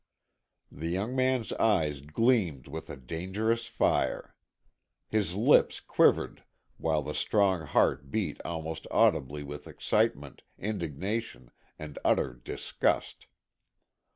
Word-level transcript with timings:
The 0.71 0.87
young 0.89 1.15
man's 1.15 1.53
eyes 1.53 2.01
gleamed 2.01 2.67
with 2.67 2.89
a 2.89 2.97
dangerous 2.97 3.67
fire. 3.67 4.33
His 5.07 5.35
lips 5.35 5.79
quivered 5.79 6.43
while 6.77 7.03
the 7.03 7.13
strong 7.13 7.67
heart 7.67 8.09
beat 8.09 8.41
almost 8.43 8.87
audibly 8.89 9.43
with 9.43 9.67
excitement, 9.67 10.41
indignation 10.57 11.51
and 11.77 11.99
utter 12.03 12.33
disgust. 12.33 13.27